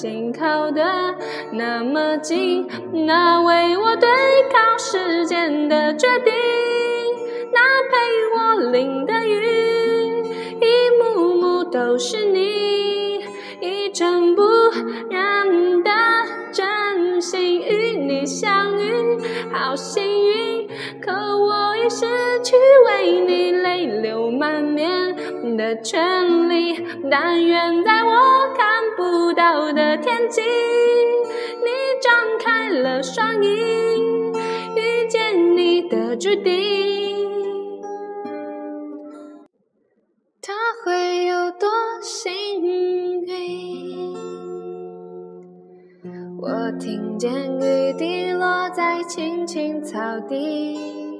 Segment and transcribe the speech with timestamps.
[0.00, 1.14] 紧靠得
[1.52, 2.66] 那么近，
[3.06, 4.08] 那为我对
[4.50, 6.32] 抗时间的决定，
[7.52, 7.98] 那陪
[8.34, 10.24] 我淋的雨。
[10.58, 10.64] 一
[10.98, 12.49] 幕幕都是你
[23.10, 25.16] 为你泪流满面
[25.56, 26.76] 的权利。
[27.10, 33.48] 但愿在我看不到的天际，你张开了双翼，
[34.76, 37.28] 遇见你的注定。
[40.42, 40.52] 他
[40.84, 41.68] 会有多
[42.00, 43.26] 幸运
[46.42, 51.19] 我听见雨滴落在青青草地，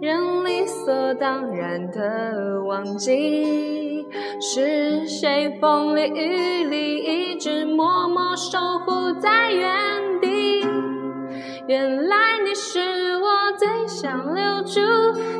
[0.00, 4.06] 人理所当然的忘记，
[4.40, 10.66] 是谁风里雨里一直默默守护在原地？
[11.68, 12.80] 原来你是
[13.18, 14.80] 我最想留住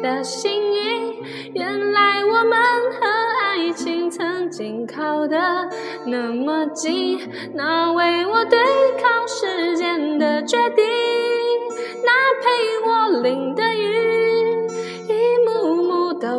[0.00, 1.16] 的幸运，
[1.54, 2.56] 原来我们
[2.92, 3.06] 和
[3.42, 5.68] 爱情曾经靠得
[6.06, 7.18] 那么近，
[7.54, 8.56] 那为我对
[9.02, 10.84] 抗时间的决定，
[12.04, 12.10] 那
[12.40, 12.46] 陪
[12.86, 13.73] 我淋的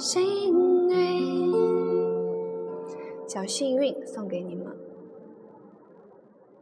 [0.00, 1.52] 幸运，
[3.28, 4.74] 小幸运送给你们。